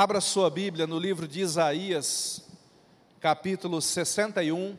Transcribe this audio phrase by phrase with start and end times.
[0.00, 2.44] Abra sua Bíblia no livro de Isaías,
[3.18, 4.78] capítulo 61,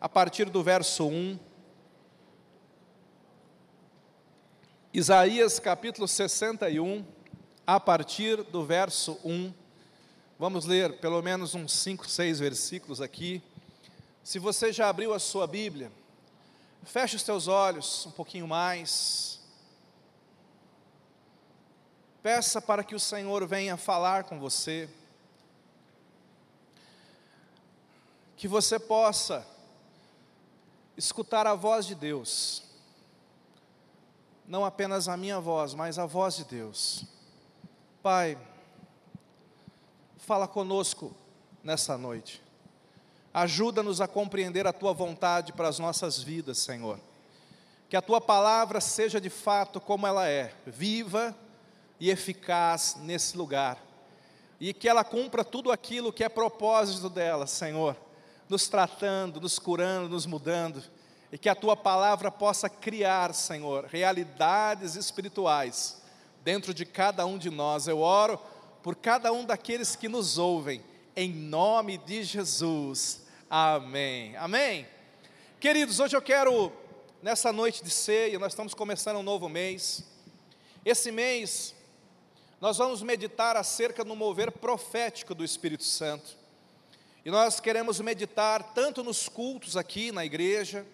[0.00, 1.38] a partir do verso 1.
[4.94, 7.04] Isaías, capítulo 61,
[7.66, 9.52] a partir do verso 1.
[10.38, 13.42] Vamos ler pelo menos uns 5, 6 versículos aqui.
[14.24, 15.92] Se você já abriu a sua Bíblia,
[16.84, 19.35] feche os teus olhos um pouquinho mais.
[22.26, 24.90] Peça para que o Senhor venha falar com você.
[28.36, 29.46] Que você possa
[30.96, 32.64] escutar a voz de Deus.
[34.44, 37.04] Não apenas a minha voz, mas a voz de Deus.
[38.02, 38.36] Pai,
[40.16, 41.14] fala conosco
[41.62, 42.42] nessa noite.
[43.32, 46.98] Ajuda-nos a compreender a tua vontade para as nossas vidas, Senhor.
[47.88, 51.32] Que a tua palavra seja de fato como ela é, viva
[51.98, 53.78] e eficaz nesse lugar.
[54.60, 57.96] E que ela cumpra tudo aquilo que é propósito dela, Senhor,
[58.48, 60.82] nos tratando, nos curando, nos mudando.
[61.30, 66.00] E que a tua palavra possa criar, Senhor, realidades espirituais
[66.42, 67.86] dentro de cada um de nós.
[67.86, 68.40] Eu oro
[68.82, 70.82] por cada um daqueles que nos ouvem,
[71.14, 73.26] em nome de Jesus.
[73.50, 74.36] Amém.
[74.36, 74.86] Amém.
[75.58, 76.72] Queridos, hoje eu quero,
[77.22, 80.04] nessa noite de ceia, nós estamos começando um novo mês.
[80.84, 81.75] Esse mês
[82.58, 86.36] nós vamos meditar acerca do mover profético do Espírito Santo.
[87.22, 90.86] E nós queremos meditar tanto nos cultos aqui na igreja,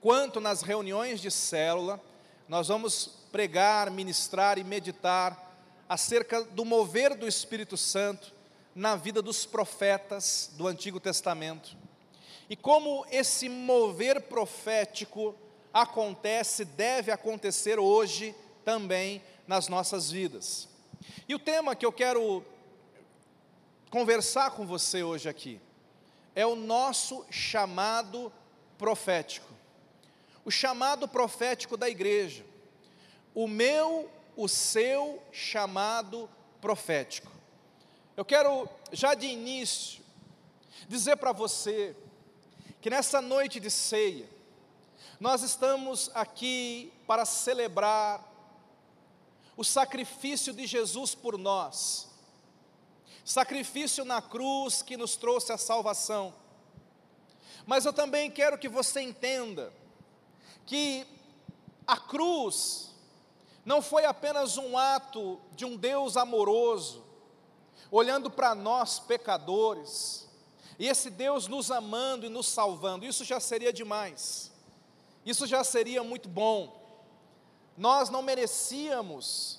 [0.00, 2.00] quanto nas reuniões de célula.
[2.48, 5.54] Nós vamos pregar, ministrar e meditar
[5.88, 8.32] acerca do mover do Espírito Santo
[8.74, 11.76] na vida dos profetas do Antigo Testamento.
[12.48, 15.36] E como esse mover profético
[15.72, 20.69] acontece, deve acontecer hoje também nas nossas vidas.
[21.28, 22.44] E o tema que eu quero
[23.90, 25.60] conversar com você hoje aqui
[26.34, 28.32] é o nosso chamado
[28.78, 29.50] profético.
[30.44, 32.44] O chamado profético da igreja.
[33.34, 36.28] O meu, o seu chamado
[36.60, 37.30] profético.
[38.16, 40.02] Eu quero já de início
[40.88, 41.94] dizer para você
[42.80, 44.28] que nessa noite de ceia
[45.18, 48.29] nós estamos aqui para celebrar
[49.60, 52.08] o sacrifício de Jesus por nós,
[53.22, 56.32] sacrifício na cruz que nos trouxe a salvação.
[57.66, 59.70] Mas eu também quero que você entenda
[60.64, 61.06] que
[61.86, 62.88] a cruz
[63.62, 67.04] não foi apenas um ato de um Deus amoroso,
[67.90, 70.26] olhando para nós pecadores,
[70.78, 74.50] e esse Deus nos amando e nos salvando, isso já seria demais,
[75.26, 76.79] isso já seria muito bom
[77.80, 79.58] nós não merecíamos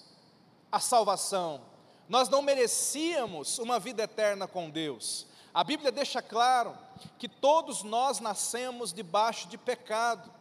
[0.72, 1.60] a salvação,
[2.08, 5.26] nós não merecíamos uma vida eterna com Deus.
[5.52, 6.78] A Bíblia deixa claro
[7.18, 10.32] que todos nós nascemos debaixo de pecado,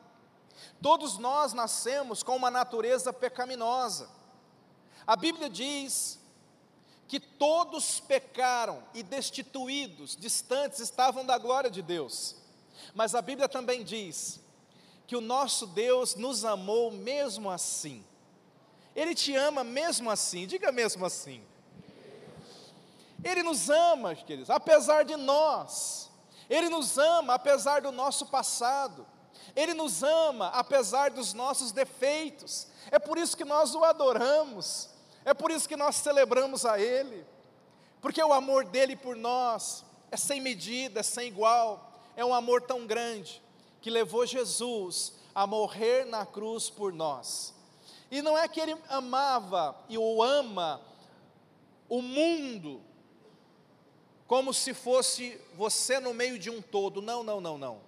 [0.82, 4.10] todos nós nascemos com uma natureza pecaminosa.
[5.06, 6.20] A Bíblia diz
[7.08, 12.36] que todos pecaram e destituídos, distantes estavam da glória de Deus.
[12.94, 14.38] Mas a Bíblia também diz
[15.10, 18.06] que o nosso Deus nos amou mesmo assim.
[18.94, 21.42] Ele te ama mesmo assim, diga mesmo assim.
[23.24, 26.08] Ele nos ama, queridos, apesar de nós.
[26.48, 29.04] Ele nos ama apesar do nosso passado.
[29.56, 32.68] Ele nos ama apesar dos nossos defeitos.
[32.88, 34.90] É por isso que nós o adoramos.
[35.24, 37.26] É por isso que nós celebramos a Ele.
[38.00, 42.00] Porque o amor dele por nós é sem medida, é sem igual.
[42.14, 43.42] É um amor tão grande
[43.80, 47.54] que levou Jesus a morrer na cruz por nós.
[48.10, 50.80] E não é que ele amava e o ama
[51.88, 52.82] o mundo
[54.26, 57.02] como se fosse você no meio de um todo.
[57.02, 57.80] Não, não, não, não.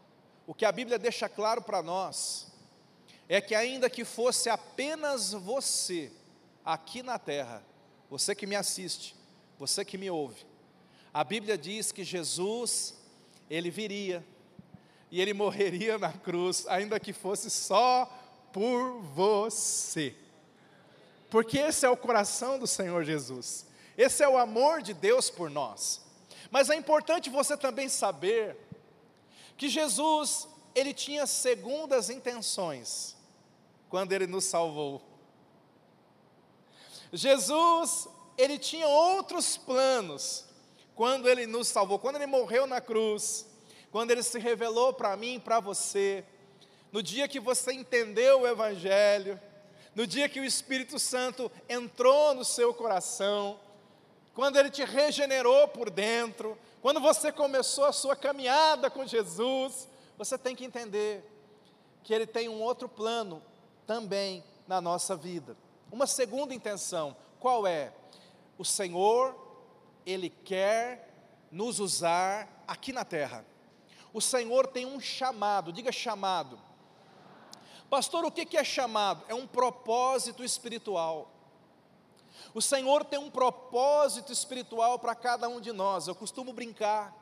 [0.47, 2.49] O que a Bíblia deixa claro para nós
[3.29, 6.13] é que, ainda que fosse apenas você
[6.65, 7.65] aqui na terra,
[8.11, 9.15] você que me assiste,
[9.59, 10.45] você que me ouve,
[11.15, 12.95] a Bíblia diz que Jesus,
[13.49, 14.27] ele viria,
[15.13, 18.11] e ele morreria na cruz, ainda que fosse só
[18.51, 20.17] por você.
[21.29, 23.67] Porque esse é o coração do Senhor Jesus.
[23.95, 26.01] Esse é o amor de Deus por nós.
[26.51, 28.57] Mas é importante você também saber
[29.59, 33.15] que Jesus, ele tinha segundas intenções
[33.91, 35.03] quando ele nos salvou.
[37.13, 38.09] Jesus,
[38.39, 40.47] ele tinha outros planos
[40.95, 43.52] quando ele nos salvou, quando ele morreu na cruz
[43.93, 46.25] quando ele se revelou para mim e para você,
[46.91, 49.39] no dia que você entendeu o Evangelho,
[49.95, 53.61] no dia que o Espírito Santo entrou no seu coração,
[54.35, 59.87] quando Ele te regenerou por dentro, quando você começou a sua caminhada com Jesus,
[60.17, 61.23] você tem que entender
[62.03, 63.43] que Ele tem um outro plano
[63.87, 65.55] também na nossa vida.
[65.91, 67.93] Uma segunda intenção, qual é?
[68.57, 69.37] O Senhor,
[70.07, 71.11] Ele quer
[71.51, 73.45] nos usar aqui na terra.
[74.13, 76.59] O Senhor tem um chamado, diga chamado.
[77.89, 79.25] Pastor, o que é chamado?
[79.29, 81.31] É um propósito espiritual.
[82.55, 86.09] O Senhor tem um propósito espiritual para cada um de nós.
[86.09, 87.15] Eu costumo brincar.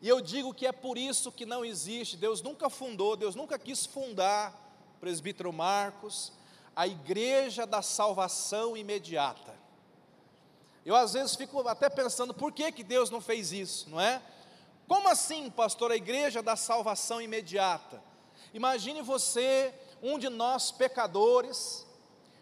[0.00, 2.16] E eu digo que é por isso que não existe.
[2.16, 4.54] Deus nunca fundou, Deus nunca quis fundar,
[5.00, 6.32] presbítero Marcos,
[6.74, 9.54] a igreja da salvação imediata.
[10.84, 14.22] Eu às vezes fico até pensando, por que, que Deus não fez isso, não é?
[14.90, 18.02] Como assim, pastor, a igreja da salvação imediata?
[18.52, 19.72] Imagine você,
[20.02, 21.86] um de nós pecadores,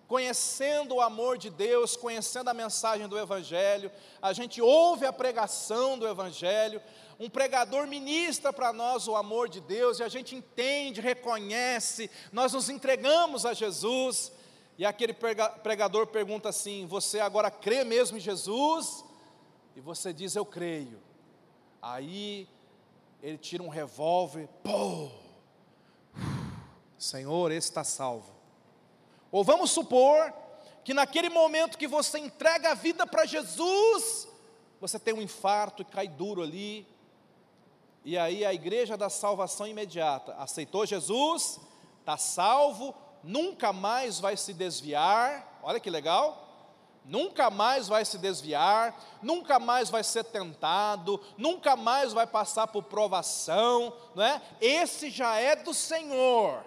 [0.07, 3.93] conhecendo o amor de Deus, conhecendo a mensagem do Evangelho,
[4.23, 6.81] a gente ouve a pregação do Evangelho,
[7.21, 12.55] um pregador ministra para nós o amor de Deus, e a gente entende, reconhece, nós
[12.55, 14.33] nos entregamos a Jesus,
[14.79, 19.05] e aquele pregador pergunta assim: Você agora crê mesmo em Jesus?
[19.77, 21.08] E você diz: Eu creio.
[21.81, 22.49] Aí
[23.23, 25.11] ele tira um revólver, pô!
[26.99, 28.33] Senhor, esse está salvo.
[29.31, 30.33] Ou vamos supor
[30.85, 34.27] que naquele momento que você entrega a vida para Jesus,
[34.81, 36.87] você tem um infarto e cai duro ali.
[38.05, 41.61] E aí a igreja da salvação imediata aceitou Jesus,
[42.01, 45.61] está salvo, nunca mais vai se desviar.
[45.63, 46.48] Olha que legal.
[47.09, 52.83] Nunca mais vai se desviar, nunca mais vai ser tentado, nunca mais vai passar por
[52.83, 54.43] provação, não é?
[54.61, 56.63] Esse já é do Senhor.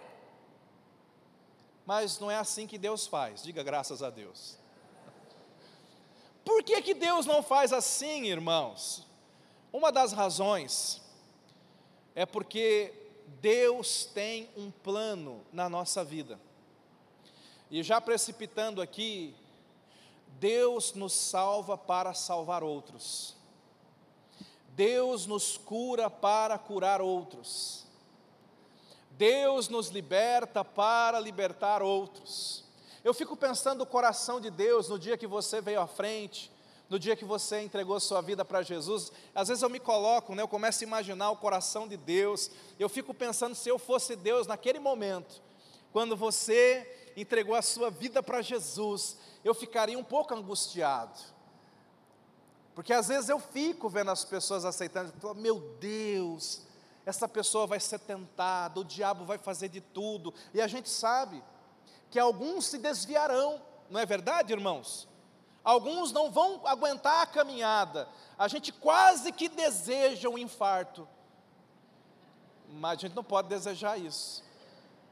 [1.86, 4.58] Mas não é assim que Deus faz, diga graças a Deus.
[6.44, 9.06] Por que, que Deus não faz assim, irmãos?
[9.72, 11.04] Uma das razões
[12.16, 12.92] é porque
[13.40, 16.40] Deus tem um plano na nossa vida.
[17.70, 19.36] E já precipitando aqui,
[20.42, 23.36] Deus nos salva para salvar outros.
[24.70, 27.86] Deus nos cura para curar outros.
[29.12, 32.64] Deus nos liberta para libertar outros.
[33.04, 36.52] Eu fico pensando o coração de Deus no dia que você veio à frente,
[36.90, 39.12] no dia que você entregou sua vida para Jesus.
[39.36, 42.50] Às vezes eu me coloco, né, eu começo a imaginar o coração de Deus.
[42.80, 45.40] Eu fico pensando se eu fosse Deus naquele momento,
[45.94, 51.20] quando você entregou a sua vida para Jesus, eu ficaria um pouco angustiado.
[52.74, 56.62] Porque às vezes eu fico vendo as pessoas aceitando, meu Deus,
[57.06, 61.44] essa pessoa vai ser tentada, o diabo vai fazer de tudo, e a gente sabe
[62.10, 65.08] que alguns se desviarão, não é verdade, irmãos?
[65.64, 71.08] Alguns não vão aguentar a caminhada, a gente quase que deseja um infarto,
[72.70, 74.44] mas a gente não pode desejar isso,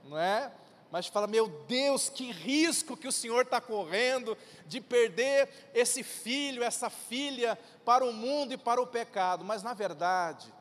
[0.04, 0.52] não é?
[0.92, 6.64] Mas fala, meu Deus, que risco que o Senhor está correndo de perder esse filho,
[6.64, 9.46] essa filha para o mundo e para o pecado.
[9.46, 10.52] Mas na verdade,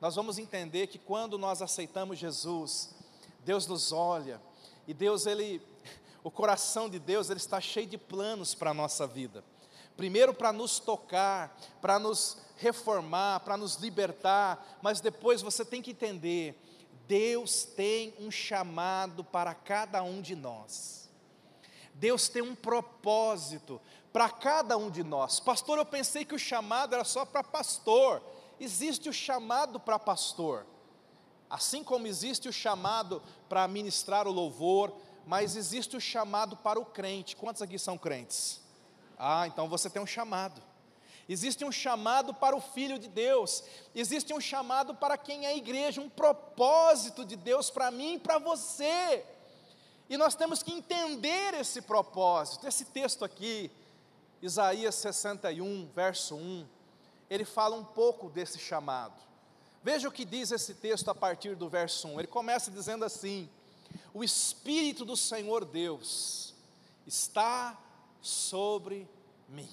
[0.00, 2.94] nós vamos entender que quando nós aceitamos Jesus,
[3.44, 4.40] Deus nos olha
[4.86, 5.60] e Deus ele
[6.22, 9.44] o coração de Deus ele está cheio de planos para a nossa vida.
[9.96, 15.92] Primeiro para nos tocar, para nos reformar, para nos libertar, mas depois você tem que
[15.92, 16.60] entender,
[17.06, 21.08] Deus tem um chamado para cada um de nós.
[21.94, 23.80] Deus tem um propósito
[24.12, 25.40] para cada um de nós.
[25.40, 28.22] Pastor, eu pensei que o chamado era só para pastor
[28.58, 30.66] existe o chamado para pastor,
[31.48, 34.92] assim como existe o chamado para ministrar o louvor,
[35.26, 37.36] mas existe o chamado para o crente.
[37.36, 38.60] Quantos aqui são crentes?
[39.18, 40.62] Ah, então você tem um chamado.
[41.28, 43.64] Existe um chamado para o Filho de Deus,
[43.94, 48.18] existe um chamado para quem é a igreja, um propósito de Deus para mim e
[48.20, 49.24] para você.
[50.08, 52.66] E nós temos que entender esse propósito.
[52.68, 53.70] Esse texto aqui,
[54.40, 56.64] Isaías 61, verso 1,
[57.28, 59.20] ele fala um pouco desse chamado.
[59.82, 62.20] Veja o que diz esse texto a partir do verso 1.
[62.20, 63.48] Ele começa dizendo assim:
[64.14, 66.54] O Espírito do Senhor Deus
[67.04, 67.76] está
[68.20, 69.08] sobre
[69.48, 69.68] mim.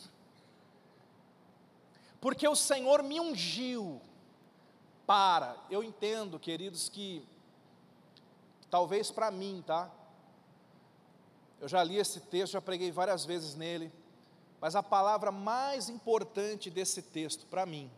[2.24, 4.02] Porque o Senhor me ungiu
[5.06, 7.28] para, eu entendo, queridos, que
[8.72, 9.92] talvez para mim, tá?
[11.60, 13.92] Eu já li esse texto, já preguei várias vezes nele.
[14.62, 17.92] Mas a palavra mais importante desse texto, para mim,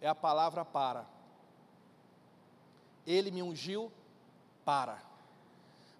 [0.00, 1.04] é a palavra para.
[3.06, 3.92] Ele me ungiu
[4.64, 5.02] para.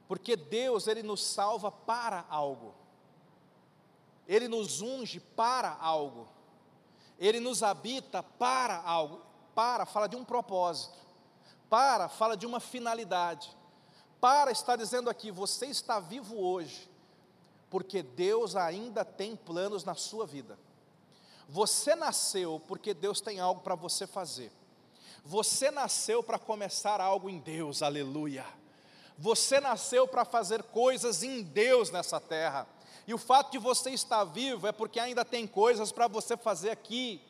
[0.08, 2.75] Porque Deus, Ele nos salva para algo.
[4.26, 6.26] ele nos unge para algo,
[7.18, 9.22] ele nos habita para algo.
[9.54, 10.96] Para fala de um propósito,
[11.68, 13.56] para fala de uma finalidade.
[14.20, 16.88] Para está dizendo aqui, você está vivo hoje,
[17.68, 20.58] porque Deus ainda tem planos na sua vida.
[21.48, 24.52] Você nasceu porque Deus tem algo para você fazer.
[25.25, 28.46] Você nasceu para começar algo em Deus, aleluia.
[29.16, 32.66] Você nasceu para fazer coisas em Deus nessa terra.
[33.08, 36.68] E o fato de você estar vivo é porque ainda tem coisas para você fazer
[36.68, 37.22] aqui.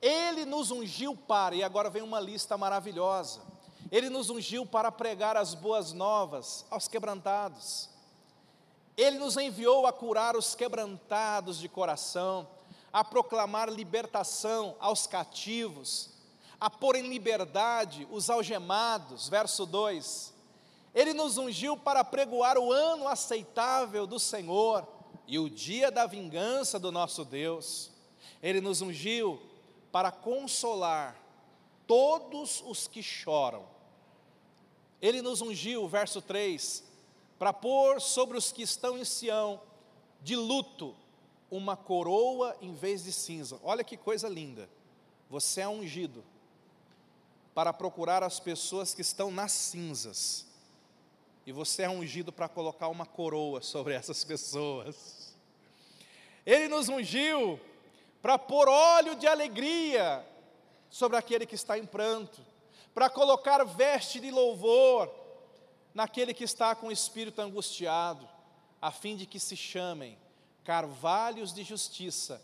[0.00, 3.42] Ele nos ungiu para, e agora vem uma lista maravilhosa.
[3.92, 7.90] Ele nos ungiu para pregar as boas novas aos quebrantados.
[8.96, 12.48] Ele nos enviou a curar os quebrantados de coração,
[12.90, 16.08] a proclamar libertação aos cativos,
[16.58, 19.28] a pôr em liberdade os algemados.
[19.28, 20.32] Verso 2.
[20.94, 24.88] Ele nos ungiu para pregoar o ano aceitável do Senhor
[25.30, 27.90] e o dia da vingança do nosso Deus.
[28.42, 29.40] Ele nos ungiu
[29.90, 31.16] para consolar
[31.86, 33.64] todos os que choram
[35.00, 36.84] ele nos ungiu, verso 3,
[37.38, 39.60] para pôr sobre os que estão em Sião,
[40.20, 40.94] de luto,
[41.50, 43.58] uma coroa em vez de cinza.
[43.62, 44.68] Olha que coisa linda.
[45.30, 46.22] Você é ungido
[47.54, 50.46] para procurar as pessoas que estão nas cinzas.
[51.46, 55.19] E você é ungido para colocar uma coroa sobre essas pessoas.
[56.44, 57.60] Ele nos ungiu
[58.22, 60.24] para pôr óleo de alegria
[60.88, 62.44] sobre aquele que está em pranto
[62.94, 65.10] para colocar veste de louvor
[65.94, 68.28] naquele que está com o espírito angustiado,
[68.80, 70.18] a fim de que se chamem
[70.64, 72.42] carvalhos de justiça,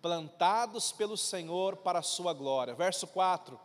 [0.00, 2.74] plantados pelo Senhor para a sua glória.
[2.74, 3.58] Verso 4: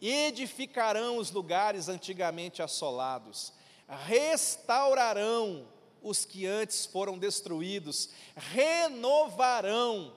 [0.00, 3.52] Edificarão os lugares antigamente assolados,
[3.86, 5.66] restaurarão
[6.02, 10.12] os que antes foram destruídos, renovarão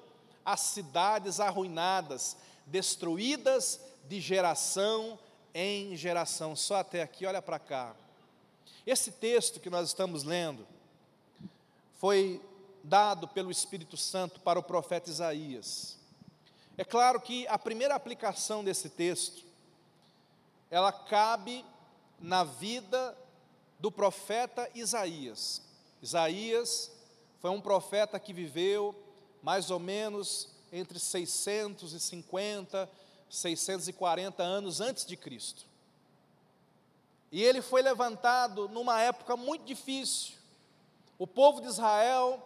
[0.45, 5.17] as cidades arruinadas, destruídas de geração
[5.53, 6.55] em geração.
[6.55, 7.95] Só até aqui, olha para cá.
[8.85, 10.67] Esse texto que nós estamos lendo
[11.97, 12.41] foi
[12.83, 15.97] dado pelo Espírito Santo para o profeta Isaías.
[16.77, 19.43] É claro que a primeira aplicação desse texto
[20.69, 21.63] ela cabe
[22.19, 23.15] na vida
[23.79, 25.61] do profeta Isaías.
[26.03, 26.91] Isaías
[27.39, 28.93] foi um profeta que viveu
[29.41, 32.89] mais ou menos entre 650
[33.29, 35.65] 640 anos antes de Cristo.
[37.31, 40.35] E ele foi levantado numa época muito difícil.
[41.17, 42.39] O povo de Israel,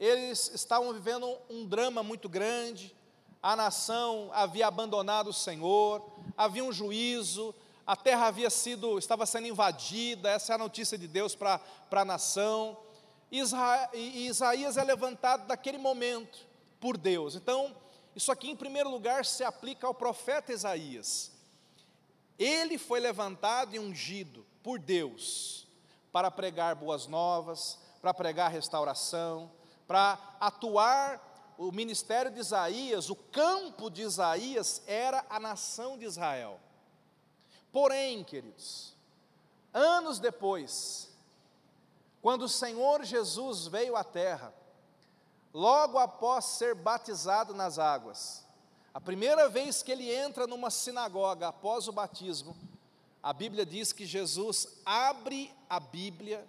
[0.00, 2.94] eles estavam vivendo um drama muito grande.
[3.42, 6.02] A nação havia abandonado o Senhor,
[6.34, 7.54] havia um juízo,
[7.86, 11.60] a terra havia sido, estava sendo invadida, essa é a notícia de Deus para
[11.92, 12.76] a nação.
[13.30, 13.38] E
[14.26, 16.38] Isaías é levantado naquele momento
[16.80, 17.36] por Deus.
[17.36, 17.76] Então,
[18.14, 21.30] isso aqui, em primeiro lugar, se aplica ao profeta Isaías.
[22.36, 25.68] Ele foi levantado e ungido por Deus
[26.10, 29.50] para pregar boas novas, para pregar restauração,
[29.86, 31.54] para atuar.
[31.56, 36.60] O ministério de Isaías, o campo de Isaías era a nação de Israel.
[37.76, 38.94] Porém, queridos,
[39.70, 41.10] anos depois,
[42.22, 44.54] quando o Senhor Jesus veio à terra,
[45.52, 48.46] logo após ser batizado nas águas.
[48.94, 52.56] A primeira vez que ele entra numa sinagoga após o batismo,
[53.22, 56.48] a Bíblia diz que Jesus abre a Bíblia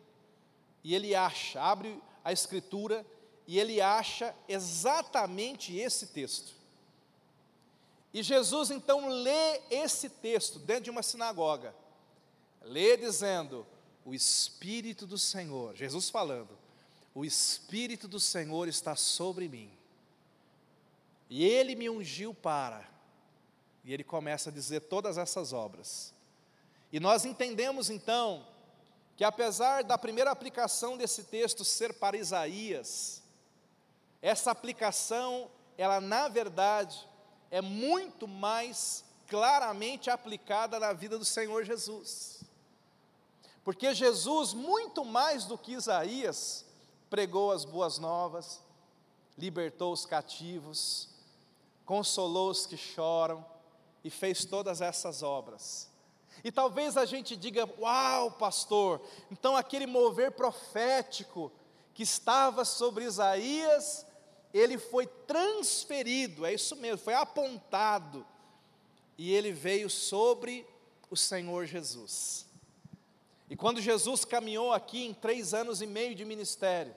[0.81, 3.05] e ele acha, abre a Escritura
[3.45, 6.56] e ele acha exatamente esse texto.
[8.13, 11.75] E Jesus então lê esse texto dentro de uma sinagoga,
[12.61, 13.65] lê dizendo:
[14.05, 16.57] O Espírito do Senhor, Jesus falando,
[17.13, 19.71] o Espírito do Senhor está sobre mim.
[21.29, 22.87] E ele me ungiu para.
[23.83, 26.13] E ele começa a dizer todas essas obras.
[26.91, 28.45] E nós entendemos então
[29.15, 33.21] que apesar da primeira aplicação desse texto ser para Isaías,
[34.21, 37.07] essa aplicação, ela na verdade
[37.51, 42.43] é muito mais claramente aplicada na vida do Senhor Jesus.
[43.63, 46.65] Porque Jesus, muito mais do que Isaías,
[47.09, 48.61] pregou as boas novas,
[49.37, 51.09] libertou os cativos,
[51.85, 53.45] consolou os que choram
[54.03, 55.89] e fez todas essas obras.
[56.45, 61.51] E talvez a gente diga: Uau, pastor, então aquele mover profético
[61.93, 64.06] que estava sobre Isaías,
[64.57, 68.25] ele foi transferido, é isso mesmo, foi apontado,
[69.17, 70.65] e ele veio sobre
[71.09, 72.45] o Senhor Jesus.
[73.49, 76.93] E quando Jesus caminhou aqui em três anos e meio de ministério,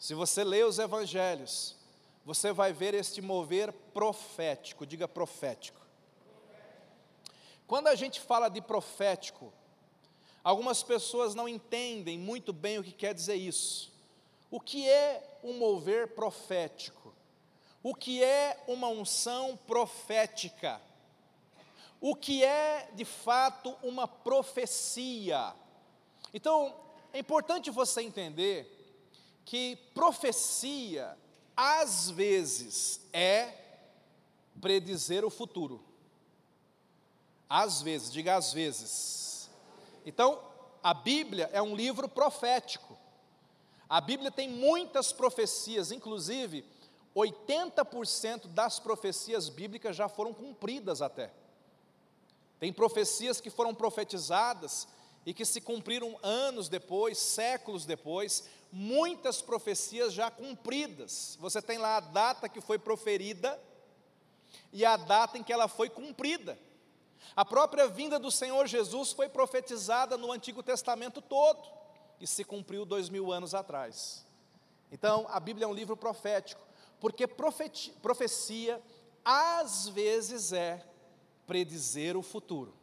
[0.00, 1.76] Se você lê os evangelhos,
[2.24, 5.78] você vai ver este mover profético, diga profético.
[7.66, 9.52] Quando a gente fala de profético,
[10.42, 13.92] algumas pessoas não entendem muito bem o que quer dizer isso.
[14.50, 17.14] O que é um mover profético?
[17.82, 20.80] O que é uma unção profética?
[22.00, 25.54] O que é, de fato, uma profecia?
[26.32, 26.74] Então,
[27.12, 28.76] é importante você entender
[29.44, 31.16] que profecia,
[31.56, 33.52] às vezes, é
[34.60, 35.82] predizer o futuro.
[37.48, 39.50] Às vezes, diga às vezes.
[40.06, 40.40] Então,
[40.82, 42.96] a Bíblia é um livro profético.
[43.90, 46.64] A Bíblia tem muitas profecias, inclusive
[47.14, 51.32] 80% das profecias bíblicas já foram cumpridas até.
[52.60, 54.86] Tem profecias que foram profetizadas
[55.26, 61.36] e que se cumpriram anos depois, séculos depois, muitas profecias já cumpridas.
[61.40, 63.60] Você tem lá a data que foi proferida
[64.72, 66.56] e a data em que ela foi cumprida.
[67.34, 71.79] A própria vinda do Senhor Jesus foi profetizada no Antigo Testamento todo
[72.20, 74.26] e se cumpriu dois mil anos atrás.
[74.92, 76.60] Então, a Bíblia é um livro profético,
[77.00, 78.82] porque profecia
[79.24, 80.84] às vezes é
[81.46, 82.74] predizer o futuro.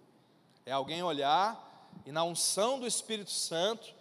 [0.66, 3.94] É alguém olhar e, na unção do Espírito Santo,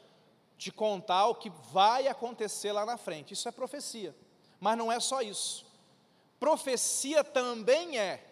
[0.58, 3.34] te contar o que vai acontecer lá na frente.
[3.34, 4.14] Isso é profecia.
[4.58, 5.66] Mas não é só isso.
[6.40, 8.26] Profecia também é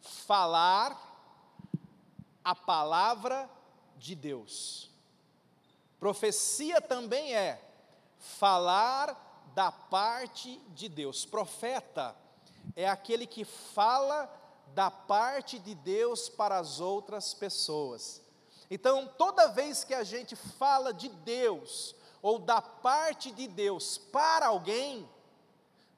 [0.00, 1.10] falar
[2.44, 3.48] a palavra
[3.96, 4.91] de Deus.
[6.02, 7.62] Profecia também é
[8.18, 11.24] falar da parte de Deus.
[11.24, 12.16] Profeta
[12.74, 14.28] é aquele que fala
[14.74, 18.20] da parte de Deus para as outras pessoas.
[18.68, 24.48] Então, toda vez que a gente fala de Deus, ou da parte de Deus para
[24.48, 25.08] alguém,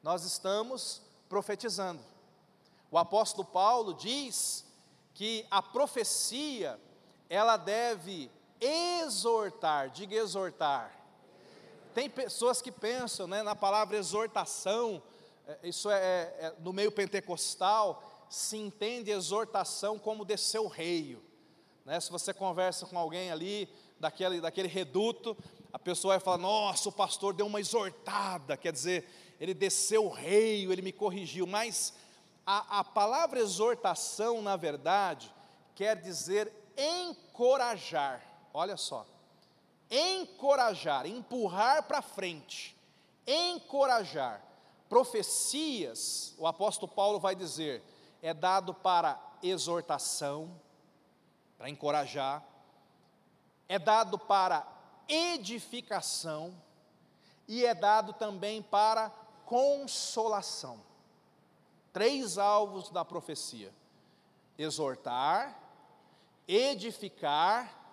[0.02, 2.04] nós estamos profetizando.
[2.90, 4.66] O apóstolo Paulo diz
[5.14, 6.78] que a profecia,
[7.30, 8.30] ela deve
[8.64, 10.92] exortar, diga exortar.
[11.94, 15.02] Tem pessoas que pensam né, na palavra exortação,
[15.46, 21.22] é, isso é, é, é no meio pentecostal, se entende exortação como descer o reio.
[21.84, 22.00] Né?
[22.00, 23.68] Se você conversa com alguém ali,
[24.00, 25.36] daquele, daquele reduto,
[25.72, 29.08] a pessoa vai falar: Nossa, o pastor deu uma exortada, quer dizer,
[29.40, 31.46] ele desceu o reio, ele me corrigiu.
[31.46, 31.92] Mas
[32.46, 35.32] a, a palavra exortação, na verdade,
[35.74, 38.33] quer dizer encorajar.
[38.56, 39.04] Olha só,
[39.90, 42.76] encorajar, empurrar para frente,
[43.26, 44.40] encorajar.
[44.88, 47.82] Profecias, o apóstolo Paulo vai dizer,
[48.22, 50.48] é dado para exortação,
[51.58, 52.44] para encorajar,
[53.68, 54.64] é dado para
[55.08, 56.54] edificação.
[57.46, 59.10] E é dado também para
[59.44, 60.80] consolação.
[61.92, 63.70] Três alvos da profecia:
[64.56, 65.54] exortar,
[66.48, 67.83] edificar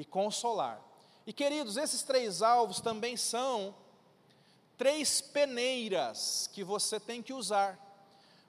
[0.00, 0.80] e consolar.
[1.26, 3.74] E queridos, esses três alvos também são
[4.78, 7.78] três peneiras que você tem que usar.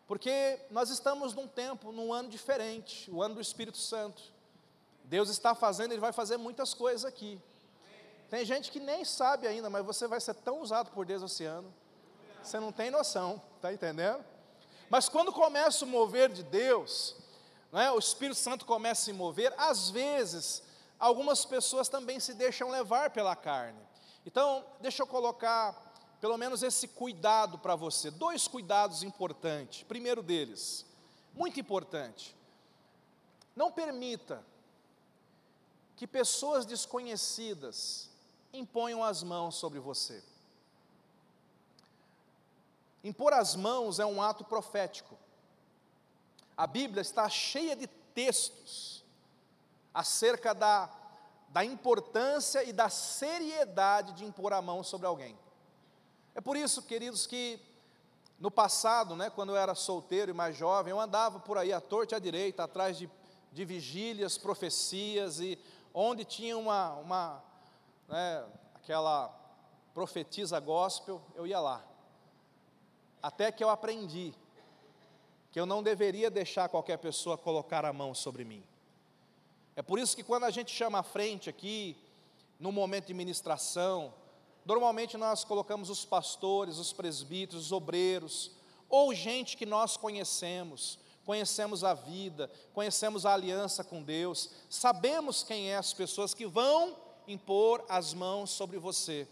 [0.08, 4.22] Porque nós estamos num tempo, num ano diferente, o ano do Espírito Santo.
[5.04, 7.40] Deus está fazendo, Ele vai fazer muitas coisas aqui.
[8.30, 11.44] Tem gente que nem sabe ainda, mas você vai ser tão usado por Deus esse
[11.44, 11.74] ano.
[12.42, 14.24] Você não tem noção, está entendendo?
[14.90, 17.16] Mas quando começa o mover de Deus,
[17.74, 17.92] é?
[17.92, 20.64] o Espírito Santo começa a se mover, às vezes,
[21.02, 23.82] algumas pessoas também se deixam levar pela carne.
[24.24, 28.12] Então, deixa eu colocar pelo menos esse cuidado para você.
[28.12, 29.82] Dois cuidados importantes.
[29.82, 30.86] Primeiro deles,
[31.34, 32.36] muito importante.
[33.56, 34.46] Não permita
[35.98, 38.08] que pessoas desconhecidas
[38.54, 40.24] imponham as mãos sobre você.
[43.04, 45.18] Impor as mãos é um ato profético.
[46.56, 49.01] A Bíblia está cheia de textos
[49.94, 50.90] acerca da,
[51.50, 55.38] da importância e da seriedade de impor a mão sobre alguém.
[56.34, 57.60] É por isso, queridos, que
[58.40, 61.82] no passado, né, quando eu era solteiro e mais jovem, eu andava por aí à
[61.82, 63.10] torta e à direita, atrás de,
[63.52, 65.60] de vigílias, profecias e
[65.94, 67.44] onde tinha uma, uma
[68.08, 69.30] né, aquela
[69.94, 71.84] profetisa gospel, eu ia lá.
[73.22, 74.34] Até que eu aprendi
[75.52, 78.64] que eu não deveria deixar qualquer pessoa colocar a mão sobre mim.
[79.76, 81.98] É por isso que quando a gente chama à frente aqui,
[82.60, 84.14] no momento de ministração,
[84.66, 88.52] normalmente nós colocamos os pastores, os presbíteros, os obreiros,
[88.90, 95.72] ou gente que nós conhecemos, conhecemos a vida, conhecemos a aliança com Deus, sabemos quem
[95.72, 99.28] é as pessoas que vão impor as mãos sobre você.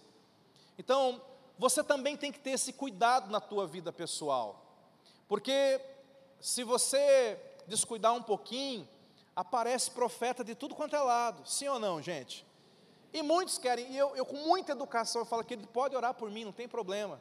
[0.77, 1.21] Então,
[1.57, 4.65] você também tem que ter esse cuidado na tua vida pessoal.
[5.27, 5.81] Porque
[6.39, 8.87] se você descuidar um pouquinho,
[9.35, 11.47] aparece profeta de tudo quanto é lado.
[11.47, 12.45] Sim ou não, gente?
[13.11, 16.13] E muitos querem, e eu, eu com muita educação, eu falo que ele pode orar
[16.13, 17.19] por mim, não tem problema.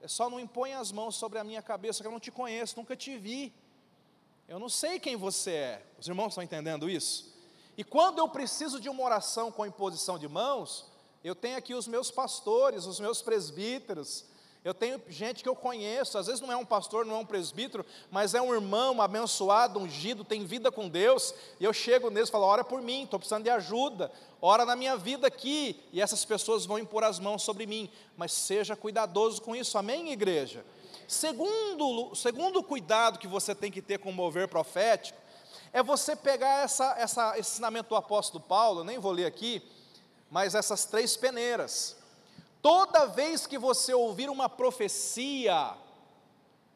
[0.00, 2.76] É só não impõe as mãos sobre a minha cabeça, que eu não te conheço,
[2.76, 3.52] nunca te vi.
[4.48, 5.86] Eu não sei quem você é.
[5.98, 7.36] Os irmãos estão entendendo isso?
[7.76, 10.86] E quando eu preciso de uma oração com imposição de mãos,
[11.22, 14.24] eu tenho aqui os meus pastores, os meus presbíteros,
[14.68, 17.24] eu tenho gente que eu conheço, às vezes não é um pastor, não é um
[17.24, 22.28] presbítero, mas é um irmão abençoado, ungido, tem vida com Deus, e eu chego neles
[22.28, 26.02] e falo: ora por mim, estou precisando de ajuda, ora na minha vida aqui, e
[26.02, 30.62] essas pessoas vão impor as mãos sobre mim, mas seja cuidadoso com isso, amém, igreja?
[31.06, 35.18] Segundo, segundo cuidado que você tem que ter com o mover profético,
[35.72, 39.62] é você pegar essa, essa, esse ensinamento do apóstolo Paulo, nem vou ler aqui,
[40.30, 41.97] mas essas três peneiras.
[42.68, 45.74] Toda vez que você ouvir uma profecia,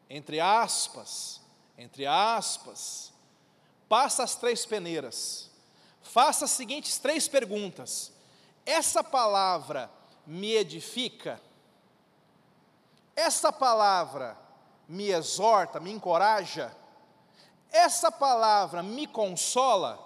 [0.09, 1.39] entre aspas,
[1.77, 3.13] entre aspas,
[3.87, 5.51] passa as três peneiras,
[6.01, 8.11] faça as seguintes três perguntas:
[8.65, 9.87] essa palavra
[10.25, 11.39] me edifica?
[13.15, 14.35] Essa palavra
[14.87, 16.75] me exorta, me encoraja?
[17.69, 19.99] Essa palavra me consola?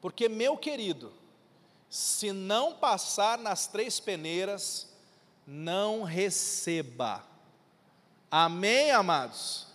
[0.00, 1.12] Porque, meu querido,
[1.88, 4.91] se não passar nas três peneiras,
[5.46, 7.24] não receba.
[8.30, 9.66] Amém, amados?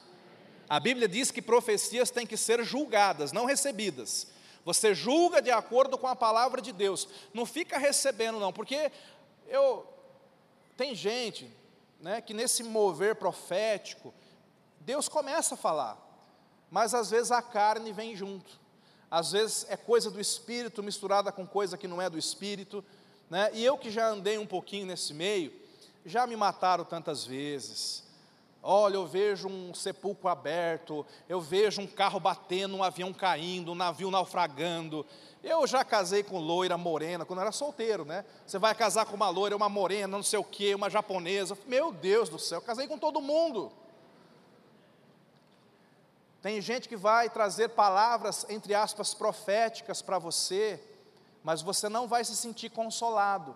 [0.69, 4.27] A Bíblia diz que profecias têm que ser julgadas, não recebidas.
[4.65, 7.07] Você julga de acordo com a palavra de Deus.
[7.33, 8.91] Não fica recebendo, não, porque
[9.47, 9.87] eu
[10.75, 11.51] tem gente,
[11.99, 14.13] né, que nesse mover profético,
[14.81, 15.97] Deus começa a falar,
[16.69, 18.59] mas às vezes a carne vem junto.
[19.09, 22.83] Às vezes é coisa do espírito misturada com coisa que não é do espírito.
[23.29, 23.49] Né?
[23.53, 25.51] E eu que já andei um pouquinho nesse meio,
[26.05, 28.03] já me mataram tantas vezes.
[28.63, 33.75] Olha, eu vejo um sepulcro aberto, eu vejo um carro batendo, um avião caindo, um
[33.75, 35.05] navio naufragando.
[35.43, 38.25] Eu já casei com loira morena, quando era solteiro, né?
[38.45, 41.57] Você vai casar com uma loira, uma morena, não sei o quê, uma japonesa.
[41.65, 43.71] Meu Deus do céu, casei com todo mundo.
[46.41, 50.81] Tem gente que vai trazer palavras, entre aspas, proféticas para você,
[51.47, 53.55] mas você não vai se sentir consolado,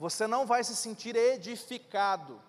[0.00, 2.40] você não vai se sentir edificado,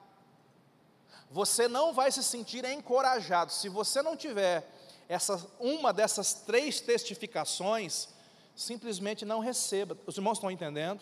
[1.30, 3.52] você não vai se sentir encorajado.
[3.52, 4.66] Se você não tiver
[5.10, 8.08] essa, uma dessas três testificações,
[8.56, 9.98] simplesmente não receba.
[10.08, 11.02] Os irmãos estão entendendo?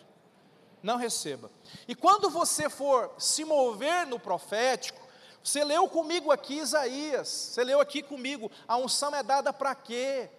[0.81, 1.51] Não receba.
[1.87, 4.99] E quando você for se mover no profético,
[5.43, 10.31] você leu comigo aqui Isaías, você leu aqui comigo, a unção é dada para quê?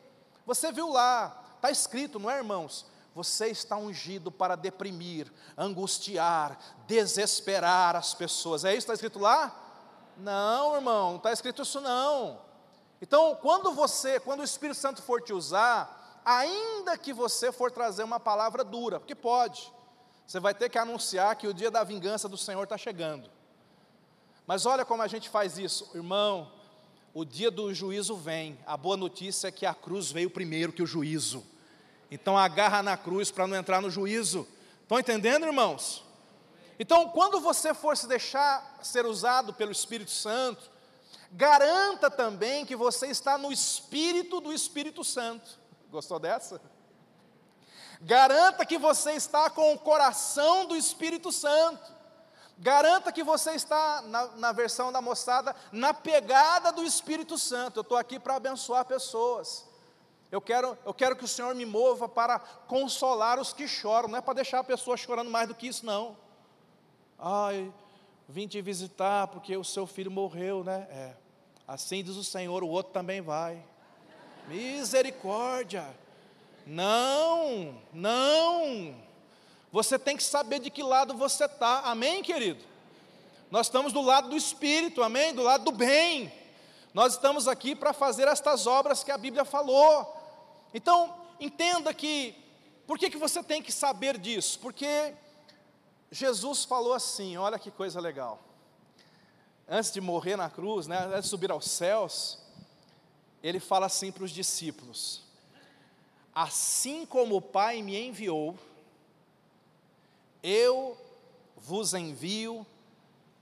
[0.45, 2.87] Você viu lá, Está escrito, não é, irmãos?
[3.15, 8.65] Você está ungido para deprimir, angustiar, desesperar as pessoas.
[8.65, 9.53] É isso que está escrito lá?
[10.17, 12.41] Não, irmão, não está escrito isso não.
[13.03, 18.05] Então, quando você, quando o Espírito Santo for te usar, ainda que você for trazer
[18.05, 19.73] uma palavra dura, porque pode,
[20.25, 23.29] você vai ter que anunciar que o dia da vingança do Senhor está chegando.
[24.47, 26.58] Mas olha como a gente faz isso, irmão
[27.19, 28.57] o dia do juízo vem.
[28.65, 31.45] A boa notícia é que a cruz veio primeiro que o juízo.
[32.13, 34.47] Então agarra na cruz para não entrar no juízo.
[34.83, 36.05] Estão entendendo, irmãos?
[36.79, 40.71] Então, quando você for se deixar ser usado pelo Espírito Santo,
[41.33, 45.59] garanta também que você está no espírito do Espírito Santo.
[45.91, 46.61] Gostou dessa?
[48.01, 51.98] Garanta que você está com o coração do Espírito Santo.
[52.61, 57.79] Garanta que você está, na, na versão da moçada, na pegada do Espírito Santo.
[57.79, 59.65] Eu estou aqui para abençoar pessoas.
[60.31, 64.19] Eu quero, eu quero que o Senhor me mova para consolar os que choram, não
[64.19, 66.17] é para deixar a pessoa chorando mais do que isso, não.
[67.17, 67.73] Ai,
[68.29, 70.87] vim te visitar porque o seu filho morreu, né?
[70.91, 71.15] É.
[71.67, 73.65] Assim diz o Senhor, o outro também vai.
[74.49, 75.87] Misericórdia.
[76.67, 79.08] Não, não.
[79.71, 82.65] Você tem que saber de que lado você está, amém, querido?
[83.51, 85.35] Nós estamos do lado do Espírito, amém?
[85.35, 86.33] Do lado do bem.
[86.95, 90.17] Nós estamos aqui para fazer estas obras que a Bíblia falou.
[90.73, 92.35] Então, entenda que,
[92.87, 94.59] por que, que você tem que saber disso?
[94.59, 95.15] Porque
[96.11, 98.41] Jesus falou assim: olha que coisa legal.
[99.69, 102.39] Antes de morrer na cruz, né, antes de subir aos céus,
[103.43, 105.23] ele fala assim para os discípulos:
[106.35, 108.59] Assim como o Pai me enviou,
[110.43, 110.97] eu
[111.57, 112.67] vos envio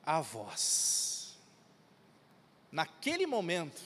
[0.05, 1.37] a vós.
[2.71, 3.81] Naquele momento,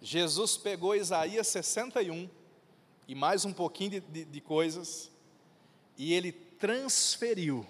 [0.00, 2.28] Jesus pegou Isaías 61
[3.06, 5.10] e mais um pouquinho de, de, de coisas,
[5.96, 7.66] e ele transferiu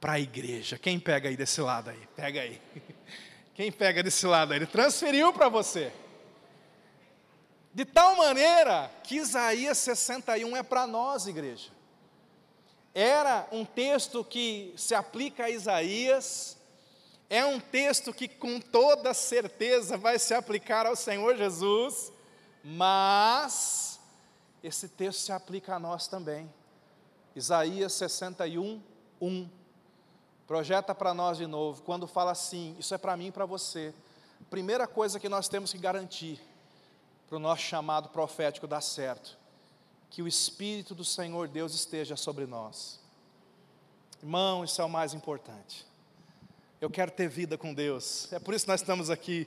[0.00, 0.76] para a igreja.
[0.76, 2.08] Quem pega aí desse lado aí?
[2.16, 2.60] Pega aí.
[3.54, 4.58] Quem pega desse lado aí?
[4.58, 5.92] Ele transferiu para você.
[7.72, 11.70] De tal maneira que Isaías 61 é para nós, igreja.
[13.00, 16.56] Era um texto que se aplica a Isaías,
[17.30, 22.12] é um texto que com toda certeza vai se aplicar ao Senhor Jesus,
[22.64, 24.00] mas
[24.64, 26.52] esse texto se aplica a nós também.
[27.36, 28.82] Isaías 61,
[29.20, 29.48] 1.
[30.44, 33.94] Projeta para nós de novo, quando fala assim, isso é para mim e para você.
[34.50, 36.40] Primeira coisa que nós temos que garantir
[37.28, 39.38] para o nosso chamado profético dar certo,
[40.10, 43.00] que o Espírito do Senhor Deus esteja sobre nós.
[44.22, 45.86] Irmão, isso é o mais importante.
[46.80, 49.46] Eu quero ter vida com Deus, é por isso que nós estamos aqui.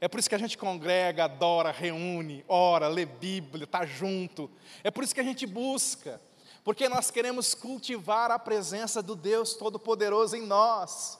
[0.00, 4.50] É por isso que a gente congrega, adora, reúne, ora, lê Bíblia, está junto.
[4.82, 6.20] É por isso que a gente busca,
[6.62, 11.18] porque nós queremos cultivar a presença do Deus Todo-Poderoso em nós.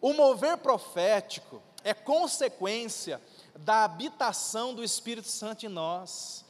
[0.00, 3.20] O mover profético é consequência
[3.56, 6.44] da habitação do Espírito Santo em nós.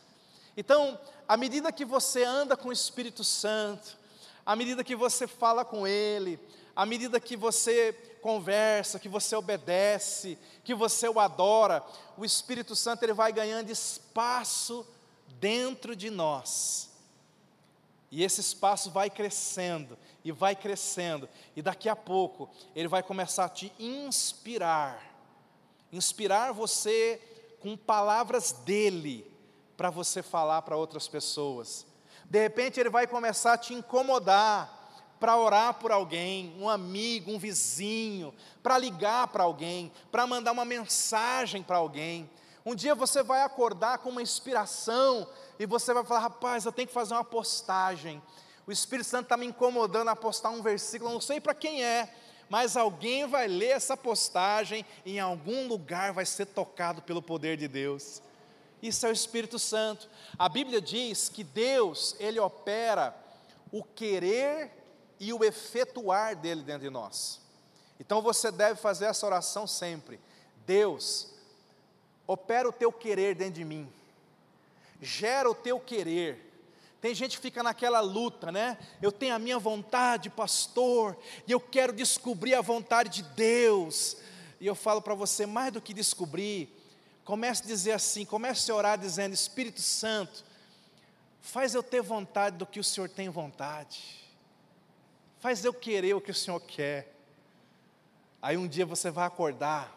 [0.56, 0.98] Então,
[1.32, 3.96] à medida que você anda com o Espírito Santo,
[4.44, 6.38] à medida que você fala com Ele,
[6.76, 11.82] à medida que você conversa, que você obedece, que você o adora,
[12.18, 14.86] o Espírito Santo ele vai ganhando espaço
[15.40, 16.90] dentro de nós.
[18.10, 23.46] E esse espaço vai crescendo e vai crescendo, e daqui a pouco ele vai começar
[23.46, 25.02] a te inspirar,
[25.90, 27.18] inspirar você
[27.58, 29.31] com palavras dele
[29.82, 31.84] para você falar para outras pessoas.
[32.30, 34.72] De repente ele vai começar a te incomodar
[35.18, 40.64] para orar por alguém, um amigo, um vizinho, para ligar para alguém, para mandar uma
[40.64, 42.30] mensagem para alguém.
[42.64, 45.26] Um dia você vai acordar com uma inspiração
[45.58, 48.22] e você vai falar: rapaz, eu tenho que fazer uma postagem.
[48.64, 52.08] O Espírito Santo está me incomodando a postar um versículo, não sei para quem é,
[52.48, 57.56] mas alguém vai ler essa postagem e em algum lugar vai ser tocado pelo poder
[57.56, 58.22] de Deus.
[58.82, 60.10] Isso é o Espírito Santo.
[60.36, 63.16] A Bíblia diz que Deus, ele opera
[63.70, 64.72] o querer
[65.20, 67.40] e o efetuar dele dentro de nós.
[68.00, 70.18] Então você deve fazer essa oração sempre.
[70.66, 71.28] Deus,
[72.26, 73.88] opera o teu querer dentro de mim.
[75.00, 76.50] Gera o teu querer.
[77.00, 78.78] Tem gente que fica naquela luta, né?
[79.00, 81.16] Eu tenho a minha vontade, pastor,
[81.46, 84.16] e eu quero descobrir a vontade de Deus.
[84.60, 86.72] E eu falo para você, mais do que descobrir,
[87.24, 90.44] comece a dizer assim, comece a orar dizendo, Espírito Santo,
[91.40, 94.22] faz eu ter vontade do que o Senhor tem vontade
[95.42, 97.12] faz eu querer o que o Senhor quer.
[98.40, 99.92] Aí um dia você vai acordar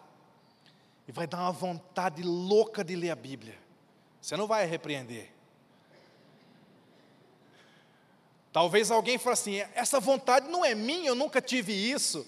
[1.08, 3.56] e vai dar uma vontade louca de ler a Bíblia.
[4.20, 5.32] Você não vai repreender.
[8.52, 12.26] Talvez alguém fale assim: essa vontade não é minha, eu nunca tive isso.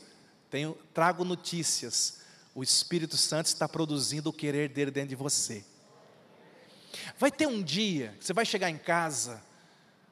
[0.47, 2.21] Tenho, trago notícias.
[2.57, 5.63] O Espírito Santo está produzindo o querer dele dentro de você.
[7.15, 9.43] Vai ter um dia que você vai chegar em casa,